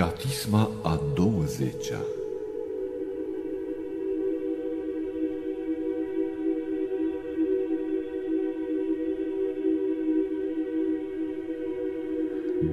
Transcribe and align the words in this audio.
Catisma 0.00 0.70
a 0.82 1.00
20-a 1.14 2.00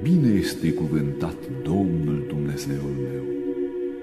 Bine 0.02 0.28
este 0.28 0.72
cuvântat 0.72 1.36
Domnul 1.62 2.24
Dumnezeul 2.28 2.94
meu, 3.02 3.24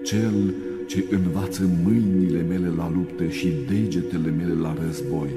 Cel 0.04 0.54
ce 0.88 1.06
învață 1.10 1.70
mâinile 1.84 2.42
mele 2.42 2.68
la 2.78 2.92
luptă 2.96 3.28
și 3.28 3.54
degetele 3.70 4.30
mele 4.30 4.54
la 4.54 4.76
război, 4.86 5.30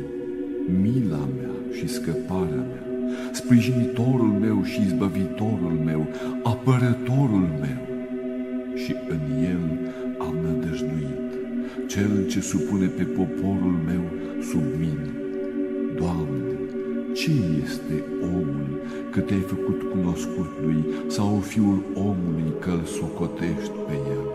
mila 0.82 1.28
mea 1.36 1.72
și 1.72 1.88
scăparea 1.88 2.66
mea, 2.72 2.87
sprijinitorul 3.32 4.32
meu 4.40 4.64
și 4.64 4.80
izbăvitorul 4.80 5.80
meu, 5.84 6.06
apărătorul 6.42 7.48
meu. 7.60 7.82
Și 8.74 8.94
în 9.08 9.44
el 9.44 9.92
am 10.18 10.34
nădăjduit, 10.42 11.30
cel 11.86 12.26
ce 12.30 12.40
supune 12.40 12.86
pe 12.86 13.02
poporul 13.02 13.76
meu 13.86 14.04
sub 14.50 14.64
mine. 14.78 15.10
Doamne, 15.96 16.58
ce 17.14 17.30
este 17.64 18.04
omul 18.22 18.80
că 19.10 19.20
te-ai 19.20 19.40
făcut 19.40 19.82
cunoscut 19.90 20.50
lui 20.62 20.84
sau 21.06 21.42
fiul 21.44 21.82
omului 21.94 22.52
că 22.60 22.70
îl 22.70 22.84
socotești 22.84 23.78
pe 23.86 23.96
el? 24.16 24.26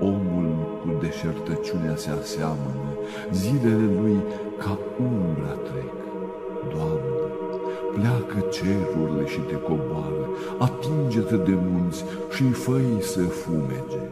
Omul 0.00 0.78
cu 0.80 0.98
deșertăciunea 1.00 1.96
se 1.96 2.10
aseamănă, 2.10 2.90
zilele 3.32 3.88
lui 4.00 4.18
ca 4.58 4.78
umbra 5.00 5.54
trec. 5.68 5.94
Doamne, 6.72 7.23
pleacă 7.94 8.38
cerurile 8.56 9.26
și 9.26 9.38
te 9.38 9.54
coboară, 9.68 10.24
atinge-te 10.58 11.36
de 11.36 11.56
munți 11.68 12.04
și 12.34 12.44
făi 12.50 12.96
să 13.00 13.20
fumege. 13.20 14.02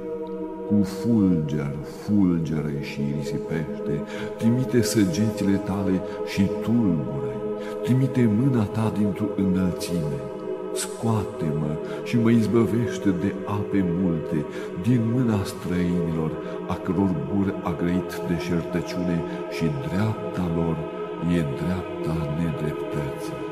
Cu 0.66 0.82
fulger, 0.82 1.74
fulgeră 2.02 2.72
și 2.80 3.00
risipește, 3.18 3.94
trimite 4.38 4.82
săgețile 4.82 5.56
tale 5.56 6.00
și 6.26 6.42
tulbură 6.62 7.32
trimite 7.82 8.30
mâna 8.38 8.64
ta 8.64 8.92
dintr-o 8.98 9.24
înălțime, 9.36 10.18
scoate-mă 10.74 11.76
și 12.04 12.18
mă 12.18 12.30
izbăvește 12.30 13.10
de 13.10 13.34
ape 13.44 13.84
multe, 14.00 14.44
din 14.82 15.00
mâna 15.12 15.44
străinilor, 15.44 16.30
a 16.68 16.74
căror 16.74 17.14
gură 17.34 17.54
a 17.62 17.74
grăit 17.78 18.12
deșertăciune 18.28 19.22
și 19.50 19.64
dreapta 19.88 20.50
lor 20.56 20.76
e 21.36 21.40
dreapta 21.60 22.16
nedreptății. 22.38 23.51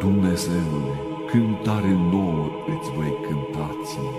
Dumnezeule, 0.00 0.92
cântare 1.30 1.92
nouă 2.12 2.46
îți 2.74 2.90
voi 2.96 3.12
cânta 3.26 3.70
ție. 3.84 4.16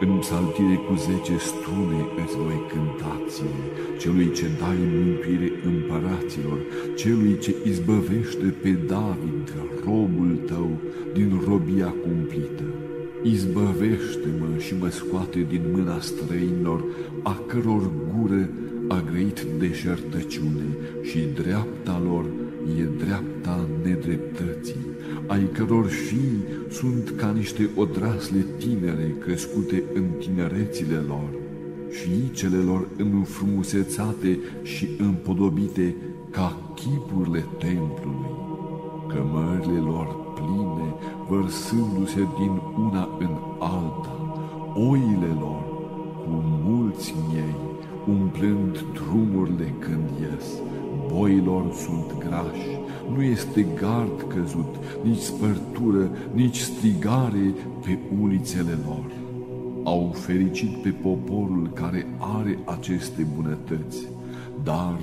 În 0.00 0.18
psaltire 0.18 0.76
cu 0.86 0.94
zece 0.94 1.36
strune 1.36 2.00
îți 2.24 2.36
voi 2.36 2.60
cânta 2.72 3.14
ție, 3.28 3.62
celui 4.00 4.32
ce 4.32 4.46
dai 4.60 4.78
mântuire 4.94 5.50
împăraților, 5.70 6.58
celui 6.96 7.38
ce 7.38 7.54
izbăvește 7.64 8.54
pe 8.62 8.70
David, 8.70 9.46
robul 9.84 10.38
tău, 10.46 10.70
din 11.12 11.42
robia 11.48 11.94
cumplită. 12.02 12.66
Izbăvește-mă 13.22 14.58
și 14.58 14.74
mă 14.80 14.88
scoate 14.88 15.46
din 15.48 15.62
mâna 15.74 16.00
străinilor, 16.00 16.84
a 17.22 17.40
căror 17.46 17.90
gură 18.12 18.50
a 18.88 19.04
grăit 19.10 19.40
deșertăciune 19.58 20.68
și 21.02 21.18
dreapta 21.34 22.02
lor 22.04 22.24
e 22.80 23.04
dreapta 23.04 23.68
nedreptății 23.82 24.93
ai 25.26 25.48
căror 25.52 25.84
fii 25.86 26.38
sunt 26.70 27.12
ca 27.16 27.30
niște 27.30 27.70
odrasle 27.76 28.46
tinere 28.58 29.14
crescute 29.24 29.82
în 29.94 30.04
tinerețile 30.18 30.96
lor, 30.96 31.28
fiicele 31.90 32.56
lor 32.56 32.88
înfrumusețate 32.96 34.38
și 34.62 34.88
împodobite 34.98 35.94
ca 36.30 36.58
chipurile 36.74 37.44
templului, 37.58 38.34
cămările 39.08 39.78
lor 39.78 40.16
pline, 40.34 40.94
vărsându-se 41.28 42.26
din 42.38 42.60
una 42.78 43.08
în 43.18 43.36
alta, 43.58 44.38
oile 44.74 45.36
lor 45.40 45.62
cu 46.24 46.42
mulți 46.66 47.14
miei, 47.28 47.56
umplând 48.08 48.84
drumurile 48.92 49.74
când 49.78 50.08
ies, 50.20 50.46
boilor 51.12 51.72
sunt 51.72 52.18
grași, 52.18 52.83
nu 53.14 53.22
este 53.22 53.66
gard 53.80 54.24
căzut, 54.28 54.74
nici 55.02 55.20
spărtură, 55.20 56.10
nici 56.32 56.58
strigare 56.58 57.54
pe 57.84 57.98
ulițele 58.20 58.78
lor. 58.86 59.04
Au 59.84 60.14
fericit 60.14 60.76
pe 60.76 60.88
poporul 60.88 61.70
care 61.74 62.06
are 62.18 62.58
aceste 62.64 63.26
bunătăți, 63.34 64.08
dar 64.62 65.00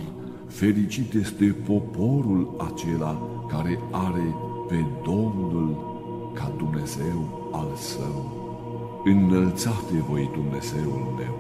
fericit 0.47 1.13
este 1.13 1.55
poporul 1.65 2.55
acela 2.73 3.21
care 3.47 3.79
are 3.91 4.35
pe 4.67 4.85
Domnul 5.03 5.89
ca 6.33 6.51
Dumnezeu 6.57 7.49
al 7.51 7.75
său. 7.75 8.39
Înălțate 9.05 9.93
voi 10.09 10.29
Dumnezeul 10.33 11.13
meu, 11.17 11.35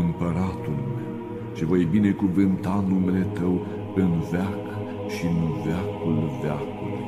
împăratul 0.00 0.78
meu, 0.96 1.08
și 1.54 1.64
voi 1.64 1.84
binecuvânta 1.84 2.84
numele 2.88 3.26
Tău 3.32 3.66
în 3.94 4.10
veac 4.30 4.67
și 5.14 5.24
în 5.26 5.40
veacul 5.64 6.18
veacului. 6.42 7.06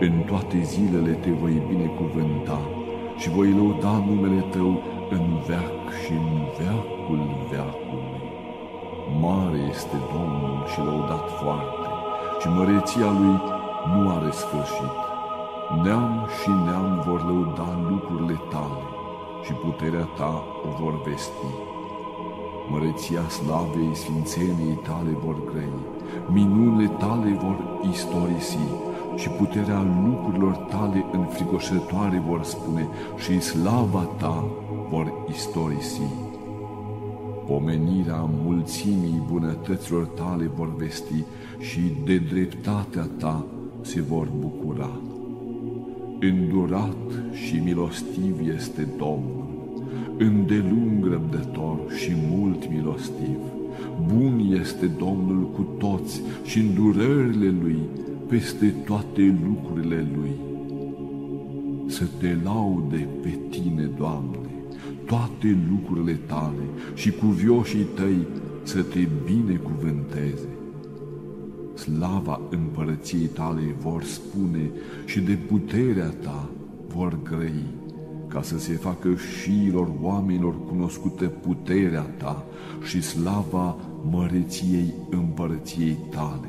În 0.00 0.14
toate 0.26 0.58
zilele 0.62 1.12
te 1.12 1.30
voi 1.30 1.62
binecuvânta 1.68 2.60
și 3.16 3.28
voi 3.30 3.50
lăuda 3.50 4.04
numele 4.06 4.40
Tău 4.40 4.82
în 5.10 5.26
veac 5.46 5.80
și 6.02 6.12
în 6.12 6.32
veacul 6.58 7.22
veacului. 7.50 8.16
Mare 9.20 9.58
este 9.70 9.96
Domnul 10.12 10.64
și 10.72 10.78
lăudat 10.80 11.26
foarte 11.42 11.88
și 12.40 12.48
măreția 12.48 13.10
Lui 13.20 13.36
nu 13.92 14.10
are 14.16 14.30
sfârșit. 14.30 14.96
Neam 15.82 16.28
și 16.40 16.50
neam 16.66 17.02
vor 17.06 17.20
lăuda 17.24 17.68
lucrurile 17.88 18.40
Tale 18.50 18.86
și 19.44 19.52
puterea 19.52 20.04
Ta 20.04 20.44
o 20.66 20.82
vor 20.82 21.02
vesti. 21.02 21.50
Măreția 22.70 23.28
slavei 23.28 23.94
sfințeniei 23.94 24.78
Tale 24.88 25.12
vor 25.24 25.36
grăi 25.50 25.77
minunile 26.38 26.88
tale 26.98 27.30
vor 27.30 27.56
istorisi 27.92 28.58
și 29.16 29.28
puterea 29.28 29.86
lucrurilor 30.06 30.52
tale 30.52 31.04
înfricoșătoare 31.12 32.22
vor 32.26 32.42
spune 32.42 32.88
și 33.16 33.40
slava 33.40 34.02
ta 34.18 34.44
vor 34.90 35.12
istorisi. 35.30 36.00
Pomenirea 37.46 38.30
mulțimii 38.44 39.22
bunătăților 39.30 40.04
tale 40.04 40.50
vor 40.56 40.76
vesti 40.76 41.24
și 41.58 41.80
de 42.04 42.16
dreptatea 42.18 43.08
ta 43.18 43.44
se 43.80 44.00
vor 44.00 44.28
bucura. 44.38 44.90
Îndurat 46.20 47.06
și 47.32 47.60
milostiv 47.64 48.48
este 48.56 48.88
Domnul, 48.98 49.46
îndelung 50.18 51.06
răbdător 51.10 51.78
și 51.96 52.12
mult 52.30 52.70
milostiv 52.70 53.38
Bun 54.06 54.58
este 54.60 54.86
Domnul 54.86 55.50
cu 55.50 55.62
toți 55.78 56.22
și 56.44 56.58
îndurările 56.58 57.54
Lui 57.62 57.78
peste 58.28 58.74
toate 58.86 59.38
lucrurile 59.46 60.06
Lui. 60.16 60.30
Să 61.86 62.04
te 62.18 62.36
laude 62.44 63.08
pe 63.22 63.38
Tine, 63.50 63.90
Doamne, 63.96 64.38
toate 65.06 65.58
lucrurile 65.70 66.18
Tale 66.26 66.62
și 66.94 67.10
cu 67.10 67.26
vioșii 67.26 67.86
Tăi 67.94 68.26
să 68.62 68.82
te 68.82 69.08
binecuvânteze. 69.24 70.48
Slava 71.74 72.40
împărăției 72.50 73.26
Tale 73.26 73.74
vor 73.80 74.02
spune 74.02 74.70
și 75.04 75.20
de 75.20 75.38
puterea 75.48 76.08
Ta 76.08 76.50
vor 76.94 77.18
grăi 77.22 77.64
ca 78.28 78.42
să 78.42 78.58
se 78.58 78.72
facă 78.72 79.08
șiilor 79.42 79.88
oamenilor 80.02 80.54
cunoscută 80.66 81.24
puterea 81.24 82.02
ta 82.02 82.44
și 82.82 83.02
slava 83.02 83.76
măreției 84.10 84.94
împărăției 85.10 85.96
tale. 86.10 86.48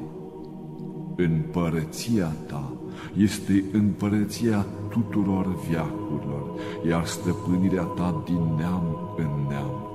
Împărăția 1.15 2.33
ta 2.47 2.71
este 3.17 3.63
împărăția 3.71 4.65
tuturor 4.89 5.55
viacurilor, 5.69 6.43
iar 6.87 7.05
stăpânirea 7.05 7.83
ta 7.83 8.23
din 8.25 8.41
neam 8.57 9.13
în 9.17 9.29
neam. 9.49 9.89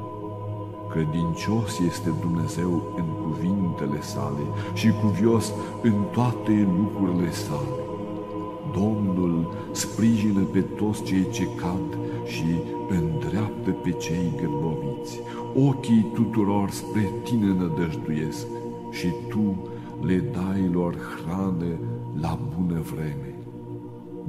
Credincios 0.90 1.78
este 1.86 2.10
Dumnezeu 2.20 2.94
în 2.96 3.04
cuvintele 3.22 4.00
sale 4.02 4.42
și 4.74 4.90
cuvios 4.90 5.52
în 5.82 5.94
toate 6.12 6.68
lucrurile 6.78 7.30
sale. 7.32 7.84
Domnul 8.72 9.52
sprijină 9.72 10.40
pe 10.40 10.60
toți 10.60 11.02
cei 11.02 11.26
ce 11.30 11.46
cad 11.56 11.98
și 12.24 12.44
îndreaptă 12.88 13.70
pe 13.70 13.90
cei 13.90 14.32
gârboviți. 14.40 15.20
Ochii 15.54 16.10
tuturor 16.14 16.70
spre 16.70 17.10
tine 17.24 17.46
nădăjduiesc 17.46 18.46
și 18.90 19.06
tu 19.28 19.56
le 20.00 20.24
dai 20.32 20.70
lor 20.72 20.96
hrană 20.96 21.78
la 22.20 22.38
bună 22.56 22.80
vreme. 22.80 23.34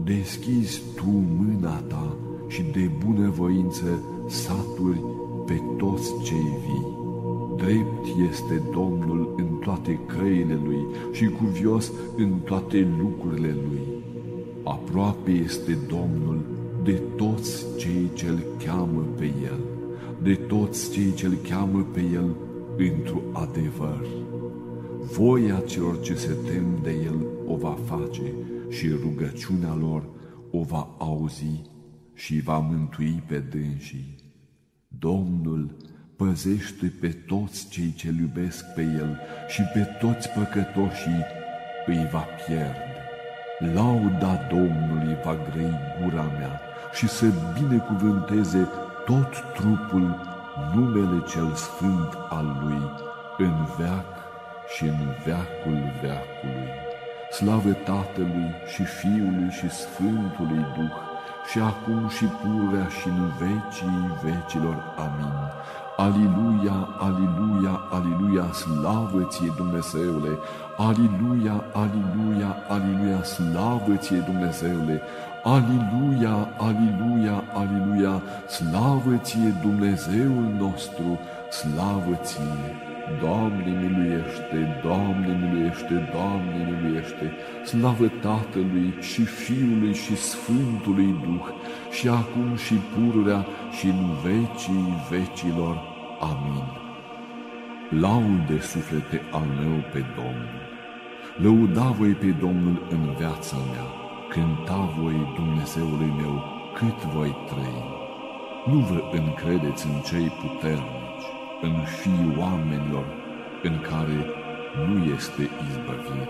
Deschizi 0.04 0.82
tu 0.96 1.10
mâna 1.38 1.76
ta 1.76 2.16
și 2.48 2.62
de 2.62 2.90
bunăvoință 3.06 4.00
saturi 4.28 5.02
pe 5.46 5.62
toți 5.78 6.24
cei 6.24 6.58
vii. 6.66 7.04
Drept 7.56 8.06
este 8.30 8.62
Domnul 8.72 9.34
în 9.38 9.46
toate 9.46 10.00
căile 10.06 10.60
Lui 10.66 10.86
și 11.12 11.26
cuvios 11.26 11.92
în 12.18 12.30
toate 12.44 12.88
lucrurile 13.00 13.56
Lui. 13.70 13.94
Aproape 14.65 15.31
este 15.31 15.77
Domnul 15.88 16.45
de 16.83 17.01
toți 17.15 17.65
cei 17.77 18.09
ce-L 18.13 18.45
cheamă 18.65 19.01
pe 19.17 19.25
El, 19.25 19.59
de 20.23 20.35
toți 20.35 20.91
cei 20.91 21.13
ce-L 21.13 21.38
cheamă 21.50 21.88
pe 21.94 22.01
El 22.13 22.35
într-o 22.77 23.21
adevăr. 23.33 24.06
Voia 25.17 25.63
celor 25.67 26.01
ce 26.01 26.15
se 26.15 26.35
tem 26.51 26.79
de 26.83 26.91
El 27.06 27.25
o 27.47 27.56
va 27.56 27.77
face 27.85 28.33
și 28.69 28.89
rugăciunea 28.89 29.75
lor 29.79 30.03
o 30.51 30.62
va 30.62 30.95
auzi 30.97 31.62
și 32.13 32.41
va 32.41 32.57
mântui 32.57 33.23
pe 33.27 33.39
dânsii. 33.39 34.15
Domnul 35.00 35.75
păzește 36.15 36.94
pe 37.01 37.07
toți 37.07 37.69
cei 37.69 37.94
ce 37.95 38.15
iubesc 38.19 38.65
pe 38.73 38.81
El 38.81 39.19
și 39.47 39.62
pe 39.73 39.88
toți 40.00 40.29
păcătoșii 40.29 41.25
îi 41.88 42.09
va 42.12 42.25
pierde. 42.45 42.94
Lauda 43.60 44.40
Domnului 44.50 45.18
va 45.24 45.38
grei 45.52 45.74
gura 46.02 46.25
mea 46.40 46.62
și 46.94 47.07
să 47.07 47.25
binecuvânteze 47.54 48.68
tot 49.06 49.44
trupul 49.54 50.19
numele 50.74 51.24
cel 51.28 51.54
sfânt 51.54 52.18
al 52.30 52.57
Lui 52.63 52.81
în 53.38 53.54
veac 53.78 54.06
și 54.75 54.84
în 54.84 55.00
veacul 55.25 55.80
veacului. 56.02 56.69
Slavă 57.31 57.72
Tatălui 57.72 58.54
și 58.74 58.84
Fiului 58.84 59.50
și 59.50 59.69
Sfântului 59.69 60.66
Duh, 60.75 60.96
și 61.50 61.60
acum 61.60 62.10
și 62.10 62.25
pururea 62.25 62.88
și 62.88 63.08
în 63.08 63.31
vecii 63.40 64.18
vecilor. 64.24 64.94
Amin. 64.98 65.36
Aliluia, 65.97 66.88
aliluia, 66.97 67.81
aliluia, 67.92 68.51
slavă 68.51 69.27
ție 69.30 69.53
Dumnezeule! 69.56 70.38
Aliluia, 70.77 71.63
aliluia, 71.74 72.56
aliluia, 72.68 73.24
slavă 73.24 73.95
ție 73.95 74.18
Dumnezeule! 74.18 75.01
Aliluia, 75.44 76.47
aliluia, 76.57 77.44
aliluia, 77.53 78.21
slavă 78.47 79.15
ție 79.21 79.56
Dumnezeul 79.62 80.47
nostru, 80.59 81.19
slavă 81.50 82.19
ție! 82.24 82.94
Doamne 83.22 83.72
miluiește, 83.81 84.57
Doamne 84.84 85.31
miluiește, 85.42 86.10
Doamne 86.13 86.57
miluiește, 86.69 87.25
slavă 87.66 88.07
Tatălui 88.07 88.94
și 89.00 89.22
Fiului 89.24 89.94
și 89.94 90.16
Sfântului 90.16 91.16
Duh, 91.24 91.48
și 91.92 92.07
acum 92.07 92.56
și 92.56 92.74
pururea 92.74 93.46
și 93.78 93.88
în 93.88 94.04
vecii 94.24 94.88
vecilor. 95.10 95.75
Amin. 96.31 96.68
Laude 98.02 98.60
suflete 98.60 99.22
al 99.31 99.48
meu 99.62 99.78
pe 99.92 100.01
Domnul, 100.18 100.62
lăuda 101.44 101.88
voi 102.00 102.13
pe 102.22 102.30
Domnul 102.46 102.78
în 102.90 103.04
viața 103.18 103.58
mea, 103.72 103.88
cânta 104.30 104.90
voi 105.00 105.34
Dumnezeului 105.36 106.13
meu 106.22 106.44
cât 106.78 107.00
voi 107.16 107.36
trăi. 107.50 107.84
Nu 108.69 108.80
vă 108.80 109.00
încredeți 109.12 109.88
în 109.88 110.01
cei 110.01 110.30
puternici, 110.42 111.05
în 111.62 111.75
fiii 112.02 112.36
oamenilor 112.40 113.06
în 113.63 113.80
care 113.81 114.25
nu 114.88 115.04
este 115.13 115.50
izbăvire. 115.68 116.30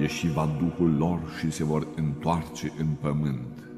Ieșiva 0.00 0.48
Duhul 0.58 0.96
lor 0.98 1.20
și 1.38 1.50
se 1.50 1.64
vor 1.64 1.86
întoarce 1.96 2.72
în 2.78 2.86
pământ. 3.00 3.68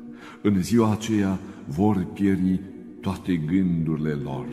În 0.42 0.62
ziua 0.62 0.92
aceea 0.92 1.38
vor 1.66 2.06
pieri 2.12 2.60
toate 3.00 3.36
gândurile 3.36 4.12
lor. 4.12 4.46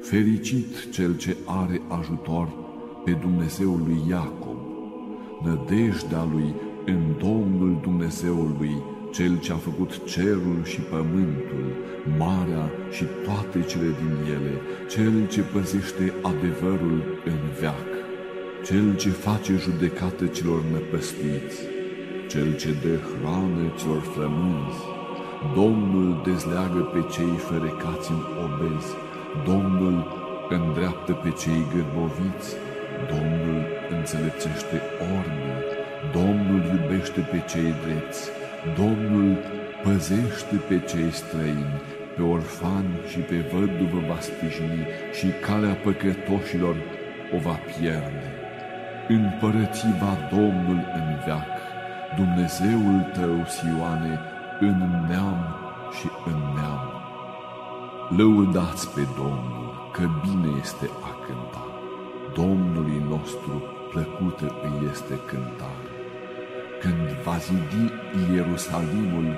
Fericit 0.00 0.90
cel 0.90 1.16
ce 1.16 1.36
are 1.46 1.80
ajutor 1.88 2.48
pe 3.04 3.10
Dumnezeul 3.10 3.82
lui 3.86 4.02
Iacob, 4.08 4.58
nădejdea 5.44 6.28
lui 6.32 6.54
în 6.86 7.02
Domnul 7.18 7.78
Dumnezeului 7.82 8.82
cel 9.16 9.38
ce 9.38 9.52
a 9.52 9.56
făcut 9.56 9.92
cerul 10.12 10.60
și 10.64 10.80
pământul, 10.80 11.68
marea 12.18 12.66
și 12.90 13.04
toate 13.24 13.58
cele 13.70 13.90
din 14.00 14.14
ele, 14.36 14.54
cel 14.92 15.14
ce 15.32 15.40
păzește 15.40 16.12
adevărul 16.30 16.98
în 17.24 17.40
veac, 17.60 17.90
cel 18.66 18.96
ce 18.96 19.08
face 19.08 19.52
judecată 19.64 20.26
celor 20.26 20.60
năpăstiți, 20.72 21.58
cel 22.30 22.48
ce 22.60 22.70
dă 22.82 22.94
hrană 23.08 23.64
celor 23.78 24.02
flămânzi, 24.12 24.82
Domnul 25.58 26.08
dezleagă 26.28 26.82
pe 26.92 27.00
cei 27.14 27.36
ferecați 27.48 28.10
în 28.16 28.22
obezi, 28.46 28.90
Domnul 29.50 29.96
îndreaptă 30.56 31.12
pe 31.12 31.30
cei 31.40 31.62
gârboviți, 31.72 32.48
Domnul 33.12 33.60
înțelepțește 33.96 34.76
orbii, 35.16 35.64
Domnul 36.18 36.60
iubește 36.72 37.20
pe 37.30 37.38
cei 37.50 37.72
drepți, 37.84 38.22
Domnul 38.74 39.38
păzește 39.82 40.56
pe 40.68 40.78
cei 40.80 41.10
străini, 41.10 41.80
pe 42.16 42.22
orfani 42.22 42.94
și 43.08 43.18
pe 43.18 43.36
văduvă 43.52 44.00
va 44.08 44.20
sprijini 44.20 44.86
și 45.12 45.26
calea 45.46 45.74
păcătoșilor 45.74 46.76
o 47.34 47.38
va 47.38 47.58
pierde. 47.78 48.28
Împărățiva 49.08 50.12
Domnul 50.30 50.80
în 50.98 51.08
veac, 51.24 51.52
Dumnezeul 52.16 53.00
tău, 53.12 53.44
Sioane, 53.46 54.20
în 54.60 54.78
neam 55.08 55.40
și 55.98 56.08
în 56.24 56.40
neam. 56.54 56.84
Lăudați 58.16 58.94
pe 58.94 59.00
Domnul, 59.16 59.90
că 59.92 60.02
bine 60.22 60.50
este 60.60 60.86
a 61.10 61.12
cânta. 61.26 61.64
Domnului 62.34 63.02
nostru 63.08 63.62
plăcută 63.90 64.54
îi 64.62 64.88
este 64.90 65.14
cântare. 65.26 65.95
Când 66.82 67.06
va 67.24 67.36
zidi 67.46 67.84
Ierusalimul, 68.34 69.28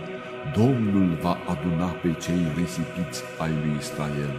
Domnul 0.56 1.09
va 1.25 1.35
aduna 1.52 1.90
pe 2.02 2.11
cei 2.25 2.42
risipiți 2.57 3.21
ai 3.42 3.52
lui 3.62 3.75
Israel, 3.78 4.37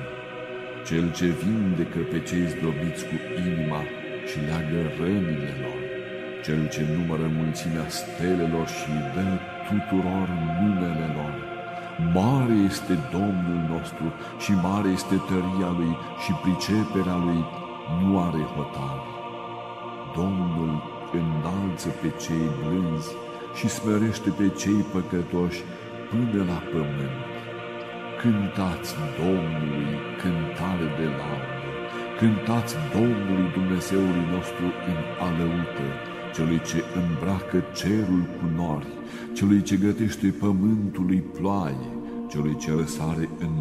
cel 0.88 1.06
ce 1.18 1.28
vindecă 1.42 2.00
pe 2.12 2.20
cei 2.30 2.46
zdrobiți 2.54 3.04
cu 3.10 3.16
inima 3.48 3.82
și 4.30 4.38
leagă 4.48 4.82
rănile 4.98 5.54
lor, 5.64 5.82
cel 6.46 6.62
ce 6.74 6.82
numără 6.96 7.26
mulțimea 7.40 7.88
stelelor 7.98 8.68
și 8.78 8.92
dă 9.16 9.28
tuturor 9.68 10.28
numele 10.60 11.08
lor. 11.18 11.34
Mare 12.18 12.56
este 12.70 12.94
Domnul 13.18 13.62
nostru 13.74 14.06
și 14.44 14.52
mare 14.68 14.90
este 14.98 15.16
tăria 15.30 15.72
Lui 15.80 15.94
și 16.24 16.32
priceperea 16.44 17.18
Lui 17.26 17.42
nu 18.00 18.10
are 18.28 18.44
hotar. 18.54 19.00
Domnul 20.16 20.99
înalță 21.18 21.90
pe 22.02 22.10
cei 22.24 22.48
blânzi 22.60 23.12
și 23.58 23.68
smerește 23.78 24.30
pe 24.40 24.48
cei 24.62 24.82
păcătoși 24.94 25.62
până 26.10 26.42
la 26.52 26.60
pământ. 26.72 27.22
Cântați 28.22 28.92
Domnului 29.20 29.90
cântare 30.22 30.88
de 31.00 31.08
laudă, 31.20 31.72
cântați 32.20 32.74
Domnului 32.96 33.50
Dumnezeului 33.58 34.26
nostru 34.36 34.66
în 34.92 35.00
alăută, 35.28 35.88
celui 36.36 36.62
ce 36.70 36.80
îmbracă 37.02 37.60
cerul 37.80 38.24
cu 38.38 38.46
nori, 38.60 38.92
celui 39.38 39.62
ce 39.68 39.76
gătește 39.86 40.28
pământului 40.44 41.22
ploaie, 41.36 41.88
celui 42.32 42.56
ce 42.64 42.70
răsare 42.80 43.30
în 43.46 43.54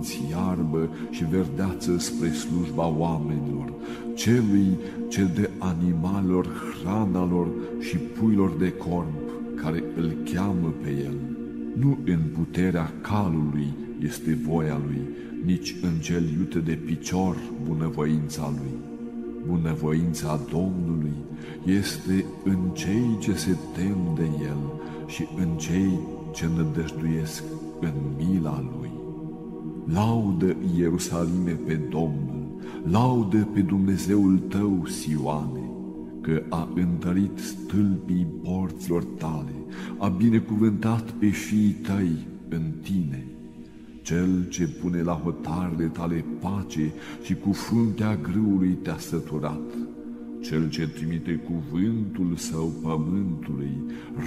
munți 0.00 0.20
iarbă 0.30 0.88
și 1.10 1.24
verdeață 1.24 1.98
spre 1.98 2.32
slujba 2.32 2.86
oamenilor, 2.86 3.72
celui 4.14 4.78
ce 5.08 5.24
de 5.34 5.50
animalelor 5.58 6.46
hrana 6.82 7.24
lor 7.24 7.48
și 7.78 7.96
puilor 7.96 8.50
de 8.58 8.72
corp, 8.72 9.12
care 9.62 9.84
îl 9.96 10.12
cheamă 10.34 10.74
pe 10.82 10.90
el. 10.90 11.14
Nu 11.78 11.98
în 12.04 12.18
puterea 12.38 12.92
calului 13.00 13.72
este 14.04 14.38
voia 14.46 14.80
lui, 14.86 15.00
nici 15.44 15.76
în 15.82 15.98
cel 15.98 16.22
iute 16.38 16.58
de 16.58 16.78
picior 16.84 17.36
bunăvoința 17.66 18.52
lui. 18.56 18.76
Bunăvoința 19.46 20.40
Domnului 20.50 21.14
este 21.64 22.24
în 22.44 22.58
cei 22.72 23.16
ce 23.18 23.34
se 23.34 23.56
tem 23.74 23.98
de 24.14 24.28
el 24.42 24.58
și 25.06 25.28
în 25.36 25.56
cei 25.56 25.98
ce 26.34 26.48
nădăjduiesc 26.56 27.42
în 27.80 27.92
mila 28.18 28.64
lui. 28.78 28.89
Laudă 29.92 30.56
Ierusalime 30.76 31.50
pe 31.50 31.74
Domnul, 31.74 32.46
laudă 32.90 33.48
pe 33.52 33.60
Dumnezeul 33.60 34.38
tău, 34.38 34.86
Sioane, 34.86 35.70
că 36.20 36.42
a 36.48 36.68
întărit 36.74 37.38
stâlpii 37.38 38.26
porților 38.42 39.04
tale, 39.04 39.54
a 39.98 40.08
binecuvântat 40.08 41.10
pe 41.10 41.26
fiii 41.26 41.72
tăi 41.72 42.26
în 42.48 42.62
tine. 42.82 43.26
Cel 44.02 44.48
ce 44.48 44.66
pune 44.66 45.02
la 45.02 45.12
hotarele 45.12 45.84
tale 45.84 46.24
pace 46.40 46.92
și 47.22 47.34
cu 47.34 47.52
fruntea 47.52 48.16
grâului 48.16 48.78
te-a 48.82 48.98
săturat, 48.98 49.74
cel 50.40 50.68
ce 50.68 50.88
trimite 50.88 51.34
cuvântul 51.34 52.36
său 52.36 52.72
pământului, 52.82 53.76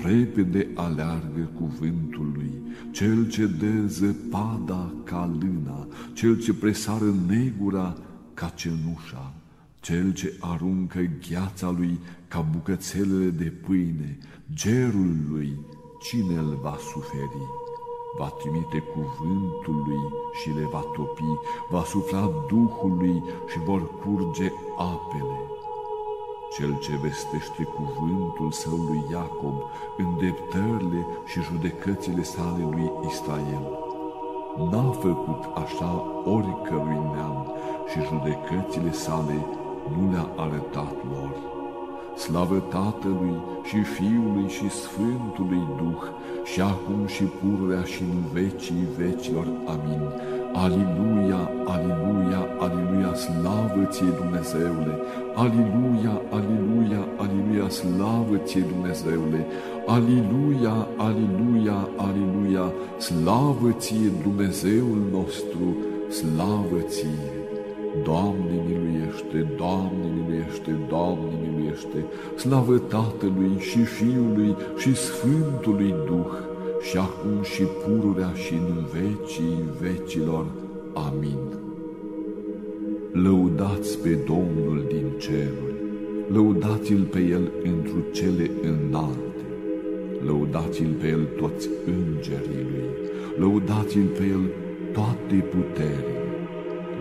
repede 0.03 0.67
aleargă 0.73 1.49
cuvântului, 1.57 2.51
cel 2.91 3.29
ce 3.29 3.45
dă 3.45 3.85
zăpada 3.87 4.93
ca 5.03 5.31
lâna, 5.39 5.87
cel 6.13 6.39
ce 6.39 6.53
presară 6.53 7.15
negura 7.27 7.97
ca 8.33 8.47
cenușa, 8.47 9.33
cel 9.79 10.13
ce 10.13 10.33
aruncă 10.39 10.99
gheața 11.29 11.71
lui 11.71 11.99
ca 12.27 12.39
bucățelele 12.51 13.29
de 13.29 13.53
pâine, 13.65 14.17
gerul 14.53 15.15
lui, 15.29 15.59
cine 16.01 16.37
îl 16.37 16.59
va 16.61 16.77
suferi? 16.91 17.61
Va 18.17 18.29
trimite 18.29 18.79
cuvântul 18.93 19.83
lui 19.87 20.03
și 20.41 20.49
le 20.49 20.67
va 20.71 20.79
topi, 20.95 21.39
va 21.69 21.83
sufla 21.83 22.31
Duhul 22.47 22.97
lui 22.97 23.23
și 23.51 23.59
vor 23.59 23.99
curge 23.99 24.51
apele. 24.77 25.62
Cel 26.57 26.77
ce 26.79 26.91
vestește 27.01 27.63
cuvântul 27.63 28.51
său 28.51 28.77
lui 28.77 29.03
Iacob, 29.11 29.53
îndreptările 29.97 31.07
și 31.25 31.41
judecățile 31.41 32.23
sale 32.23 32.67
lui 32.71 32.91
Israel. 33.09 33.65
N-a 34.71 34.91
făcut 34.91 35.43
așa 35.55 36.05
oricărui 36.25 37.01
neam 37.13 37.53
și 37.89 37.99
judecățile 38.09 38.91
sale 38.91 39.45
nu 39.97 40.11
le-a 40.11 40.29
arătat 40.35 40.95
lor. 41.11 41.35
Slavă 42.17 42.59
Tatălui 42.59 43.41
și 43.63 43.81
Fiului 43.81 44.49
și 44.49 44.69
Sfântului 44.69 45.67
Duh, 45.77 46.03
și 46.43 46.61
acum 46.61 47.05
și 47.05 47.23
pururea 47.23 47.83
și 47.83 48.01
în 48.01 48.21
vecii 48.33 48.87
vecilor. 48.97 49.47
Amin. 49.65 50.01
Aliluia, 50.55 51.49
aliluia, 51.65 52.47
aliluia, 52.59 53.13
slavă 53.13 53.87
ție 53.89 54.13
Dumnezeule! 54.21 54.93
Aliluia, 55.35 56.21
aliluia, 56.29 57.07
aliluia, 57.17 57.69
slavă 57.69 58.37
ție 58.43 58.65
Dumnezeule! 58.73 59.45
Aliluia, 59.85 60.87
aliluia, 60.97 61.89
aliluia, 61.97 62.71
slavă 62.97 63.71
ție 63.77 64.11
Dumnezeul 64.23 65.01
nostru, 65.11 65.75
slavă 66.09 66.79
ție! 66.87 67.31
Doamne 68.03 68.55
miluiește, 68.67 69.53
Doamne 69.57 70.05
miluiește, 70.15 70.71
Doamne 70.87 71.33
miluiește, 71.43 72.05
slavă 72.35 72.77
Tatălui 72.77 73.59
și 73.59 73.83
Fiului 73.83 74.55
și 74.77 74.95
Sfântului 74.95 75.95
Duh, 76.07 76.33
și 76.93 76.99
acum 76.99 77.43
și 77.43 77.63
pururea 77.63 78.31
și 78.33 78.53
în 78.53 78.85
vecii 78.91 79.63
vecilor. 79.79 80.45
Amin. 80.93 81.43
Lăudați 83.11 83.99
pe 83.99 84.09
Domnul 84.09 84.85
din 84.87 85.07
ceruri, 85.17 85.75
lăudați-L 86.27 87.03
pe 87.11 87.19
El 87.19 87.51
întru 87.63 87.99
cele 88.11 88.51
înalte, 88.61 89.45
lăudați-L 90.25 90.93
pe 90.99 91.07
El 91.07 91.23
toți 91.37 91.69
îngerii 91.85 92.65
Lui, 92.71 92.89
lăudați-L 93.37 94.07
pe 94.17 94.23
El 94.23 94.43
toate 94.91 95.35
puterile, 95.53 96.25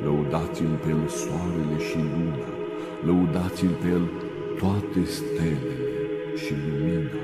lăudați-L 0.04 0.74
pe 0.82 0.88
El 0.88 1.06
soarele 1.08 1.78
și 1.88 1.98
luna, 2.14 2.50
lăudați-L 3.06 3.74
pe 3.82 3.88
El 3.88 4.06
toate 4.58 5.00
stelele 5.04 5.76
și 6.42 6.52
lumina, 6.64 7.21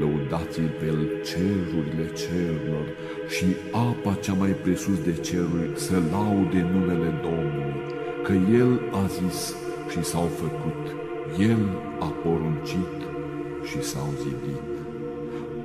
lăudați-L 0.00 0.68
pe 0.78 0.86
El 0.92 1.00
cerurile 1.28 2.06
cerurilor 2.20 2.86
și 3.34 3.46
apa 3.86 4.12
cea 4.24 4.36
mai 4.42 4.52
presus 4.64 4.98
de 5.08 5.14
ceruri 5.28 5.70
să 5.74 5.96
laude 6.12 6.60
numele 6.72 7.10
Domnului, 7.26 7.74
că 8.24 8.32
El 8.62 8.70
a 9.02 9.04
zis 9.18 9.38
și 9.90 10.00
s-au 10.10 10.28
făcut, 10.42 10.82
El 11.38 11.62
a 12.06 12.08
poruncit 12.22 12.96
și 13.68 13.82
s-au 13.90 14.08
zidit. 14.22 14.66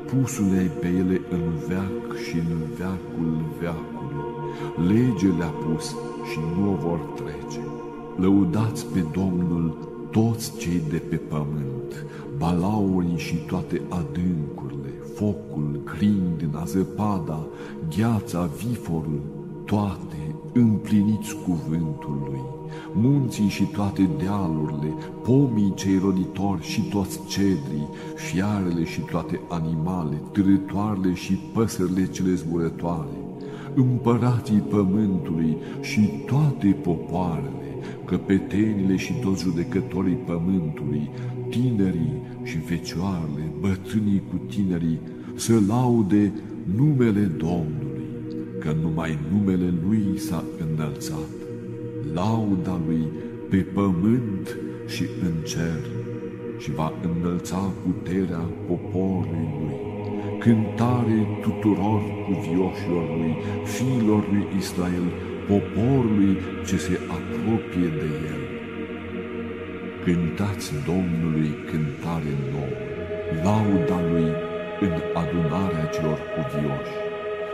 Pusule 0.10 0.72
pe 0.80 0.88
ele 0.88 1.22
în 1.30 1.46
veac 1.68 2.06
și 2.26 2.38
în 2.38 2.62
veacul 2.78 3.34
veacului, 3.60 4.30
lege 4.88 5.28
le-a 5.38 5.54
pus 5.64 5.86
și 6.30 6.40
nu 6.56 6.72
o 6.72 6.76
vor 6.76 7.00
trece. 7.00 7.64
Lăudați 8.16 8.86
pe 8.94 9.04
Domnul 9.12 9.90
toți 10.12 10.58
cei 10.58 10.82
de 10.90 10.98
pe 10.98 11.16
pământ, 11.16 12.06
balaurii 12.42 13.18
și 13.18 13.36
toate 13.36 13.82
adâncurile, 13.90 14.92
focul, 15.16 15.82
grindina, 15.84 16.64
zăpada, 16.64 17.40
gheața, 17.98 18.50
viforul, 18.66 19.22
toate 19.66 20.36
împliniți 20.54 21.36
cuvântul 21.46 22.18
lui, 22.30 22.42
munții 22.94 23.48
și 23.48 23.64
toate 23.64 24.10
dealurile, 24.18 24.94
pomii 25.24 25.74
cei 25.76 25.98
roditori 25.98 26.64
și 26.64 26.82
toți 26.82 27.20
cedrii, 27.28 27.90
fiarele 28.16 28.86
și 28.86 29.00
toate 29.00 29.40
animale, 29.50 30.22
târătoarele 30.32 31.14
și 31.14 31.34
păsările 31.54 32.06
cele 32.06 32.34
zburătoare, 32.34 33.18
împărații 33.74 34.64
pământului 34.70 35.58
și 35.82 36.10
toate 36.26 36.68
popoarele, 36.84 37.61
căpetenile 38.06 38.96
și 38.96 39.14
toți 39.14 39.44
judecătorii 39.44 40.20
pământului, 40.26 41.10
tinerii 41.50 42.22
și 42.44 42.58
fecioarele, 42.58 43.52
bătrânii 43.60 44.24
cu 44.30 44.36
tinerii, 44.48 45.00
să 45.36 45.54
laude 45.68 46.32
numele 46.76 47.22
Domnului, 47.38 48.10
că 48.60 48.76
numai 48.82 49.18
numele 49.32 49.74
Lui 49.88 50.18
s-a 50.18 50.44
înălțat, 50.70 51.30
lauda 52.14 52.82
Lui 52.88 53.08
pe 53.50 53.58
pământ 53.58 54.58
și 54.88 55.04
în 55.22 55.44
cer 55.44 55.82
și 56.58 56.72
va 56.72 56.94
înălța 57.02 57.72
puterea 57.86 58.46
poporului 58.68 59.48
Lui. 59.60 59.80
Cântare 60.40 61.28
tuturor 61.42 62.02
cuvioșilor 62.26 63.08
Lui, 63.18 63.36
fiilor 63.64 64.24
Lui 64.32 64.46
Israel, 64.58 65.08
poporului 65.50 66.38
ce 66.68 66.78
se 66.78 67.00
apropie 67.18 67.90
de 68.02 68.10
el. 68.32 68.42
Cântați 70.04 70.74
Domnului 70.92 71.52
cântare 71.70 72.34
nouă, 72.52 72.78
lauda 73.44 74.00
Lui 74.12 74.30
în 74.86 74.94
adunarea 75.22 75.86
celor 75.96 76.20
cuvioși, 76.36 76.96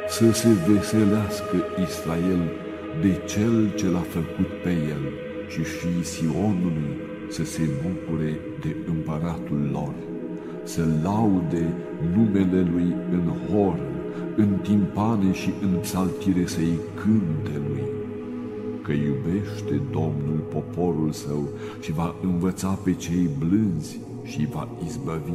să 0.07 0.31
se 0.31 0.49
veselească 0.67 1.55
Israel 1.87 2.43
de 3.01 3.21
Cel 3.25 3.73
ce 3.75 3.87
l-a 3.89 4.05
făcut 4.17 4.49
pe 4.63 4.69
el 4.93 5.03
și 5.47 5.61
fii 5.61 6.03
Sionului 6.03 6.91
să 7.29 7.43
se 7.45 7.61
bucure 7.83 8.39
de 8.59 8.75
împăratul 8.87 9.69
lor, 9.71 9.93
să 10.63 10.81
laude 11.03 11.65
numele 12.15 12.61
Lui 12.71 12.95
în 13.11 13.27
hor, 13.47 13.79
în 14.37 14.57
timpane 14.61 15.33
și 15.33 15.49
în 15.61 15.79
psaltire 15.81 16.45
să-i 16.45 16.79
cânte 16.95 17.61
lui, 17.67 17.83
că 18.81 18.91
iubește 18.91 19.81
Domnul 19.91 20.43
poporul 20.53 21.11
său 21.11 21.47
și 21.79 21.91
va 21.91 22.15
învăța 22.23 22.67
pe 22.83 22.93
cei 22.93 23.29
blânzi 23.39 23.99
și 24.23 24.47
va 24.51 24.67
izbăvi. 24.85 25.31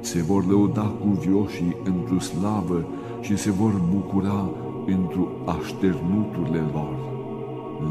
Se 0.00 0.22
vor 0.22 0.46
lăuda 0.46 0.82
cuvioșii 0.82 1.76
într-o 1.84 2.18
slavă 2.18 2.86
și 3.20 3.36
se 3.36 3.50
vor 3.50 3.82
bucura 3.94 4.50
într-o 4.86 5.28
așternuturile 5.44 6.64
lor. 6.72 6.96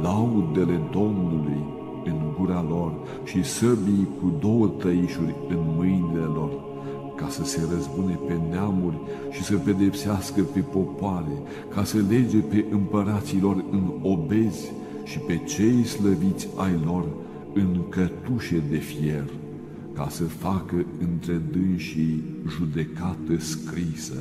Laudele 0.02 0.80
Domnului 0.92 1.64
în 2.06 2.20
gura 2.38 2.66
lor 2.70 2.92
și 3.24 3.44
săbii 3.44 4.08
cu 4.22 4.34
două 4.40 4.68
tăișuri 4.68 5.36
în 5.50 5.60
mâinile 5.78 6.24
lor 6.24 6.71
ca 7.22 7.30
să 7.30 7.44
se 7.44 7.62
răzbune 7.74 8.20
pe 8.28 8.40
neamuri 8.50 9.00
și 9.32 9.44
să 9.44 9.56
pedepsească 9.56 10.42
pe 10.42 10.60
popoare, 10.60 11.42
ca 11.74 11.84
să 11.84 11.98
lege 12.10 12.38
pe 12.38 12.66
împăraților 12.72 13.64
în 13.72 13.92
obezi 14.02 14.72
și 15.04 15.18
pe 15.20 15.38
cei 15.38 15.84
slăviți 15.84 16.48
ai 16.56 16.80
lor 16.86 17.06
în 17.54 17.80
cătușe 17.90 18.64
de 18.70 18.78
fier, 18.78 19.30
ca 19.94 20.08
să 20.10 20.24
facă 20.24 20.86
între 21.00 21.42
dânsii 21.52 22.24
judecată 22.48 23.38
scrisă. 23.38 24.20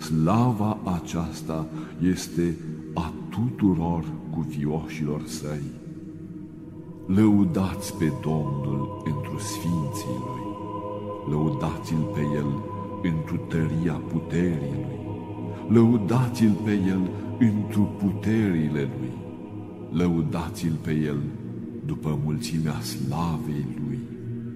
Slava 0.00 0.78
aceasta 1.00 1.66
este 2.12 2.56
a 2.94 3.12
tuturor 3.28 4.04
cuvioșilor 4.30 5.22
săi. 5.26 5.70
Lăudați 7.06 7.94
pe 7.94 8.12
Domnul 8.22 9.02
întru 9.04 9.38
sfinții 9.38 10.18
lui 10.20 10.43
lăudați-l 11.28 12.10
pe 12.14 12.20
el 12.20 12.46
întru 13.02 13.36
tăria 13.36 13.92
puterii 13.92 14.72
lui, 14.72 14.98
lăudați-l 15.68 16.56
pe 16.64 16.72
el 16.86 17.10
întru 17.38 17.82
puterile 17.98 18.88
lui, 18.98 19.12
lăudați-l 19.90 20.78
pe 20.82 20.92
el 20.92 21.18
după 21.86 22.18
mulțimea 22.24 22.80
slavei 22.80 23.66
lui, 23.86 23.98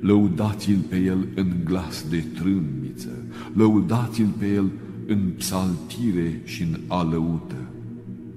lăudați-l 0.00 0.78
pe 0.88 0.96
el 0.96 1.28
în 1.34 1.52
glas 1.64 2.08
de 2.10 2.25
trâmbiță, 2.34 3.12
lăudați-l 3.52 4.28
pe 4.38 4.46
el 4.46 4.70
în 5.06 5.32
psaltire 5.37 6.40
și 6.44 6.62
în 6.62 6.78
alăută, 6.87 7.70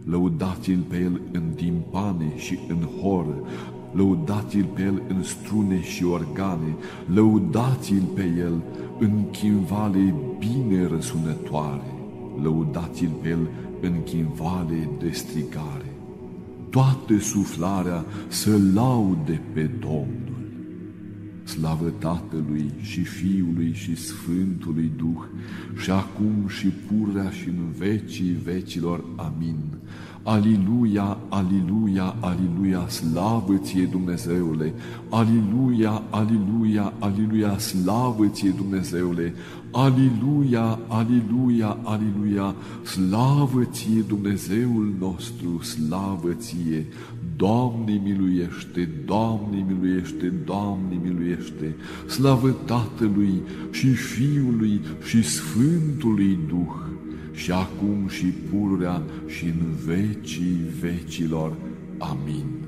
lăudați-l 0.04 0.80
pe 0.88 0.98
el 0.98 1.22
în 1.32 1.44
timpane 1.56 2.38
și 2.38 2.60
în 2.68 2.88
horă, 3.02 3.42
lăudați-l 3.92 4.66
pe 4.74 4.82
el 4.82 5.02
în 5.08 5.24
strune 5.24 5.82
și 5.82 6.06
organe, 6.06 6.76
lăudați-l 7.14 8.04
pe 8.16 8.34
el 8.38 8.62
în 9.00 9.30
chimvale 9.32 10.14
bine 10.40 10.88
răsunătoare, 10.88 11.94
lăudați-l 12.42 13.12
pe 13.22 13.30
el 13.30 13.50
în 13.82 14.04
chimvale 14.04 14.90
de 15.00 15.10
strigare. 15.12 15.96
Toată 16.70 17.20
suflarea 17.20 18.06
să 18.28 18.58
laude 18.74 19.42
pe 19.54 19.70
Domnul. 19.80 20.32
Slavă 21.44 21.90
Tatălui 21.98 22.72
și 22.82 23.04
Fiului 23.04 23.74
și 23.74 23.96
Sfântului 23.96 24.92
Duh, 24.98 25.24
și 25.82 25.92
acum 25.92 26.48
și 26.48 26.68
purea 26.68 27.30
și 27.30 27.48
în 27.48 27.72
vecii 27.78 28.38
vecilor. 28.44 29.04
Amin. 29.16 29.58
Aliluia, 30.24 31.18
aliluia, 31.30 32.16
aliluia, 32.20 32.88
slavă 32.88 33.58
ție 33.58 33.86
Dumnezeule! 33.86 34.74
Aliluia, 35.10 36.04
aliluia, 36.10 36.94
aliluia, 37.00 37.58
slavă 37.58 38.28
ție 38.28 38.50
Dumnezeule! 38.50 39.34
Aliluia, 39.72 40.80
aliluia, 40.88 41.78
aliluia, 41.84 42.56
slavă 42.84 43.64
ție 43.64 44.02
Dumnezeul 44.08 44.94
nostru, 45.00 45.62
slavă 45.62 46.34
ție! 46.34 46.86
Doamne 47.36 48.02
miluiește, 48.04 48.90
Doamne 49.06 49.66
miluiește, 49.68 50.34
Doamne 50.46 51.00
miluiește, 51.04 51.76
slavă 52.08 52.50
Tatălui 52.66 53.42
și 53.72 53.88
Fiului 53.88 54.82
și 55.04 55.24
Sfântului 55.24 56.38
Duh, 56.48 56.91
și 57.34 57.52
acum 57.52 58.08
și 58.08 58.26
pururea 58.26 59.02
și 59.28 59.46
în 59.46 59.76
vecii 59.86 60.58
vecilor. 60.80 61.54
Amin. 61.98 62.61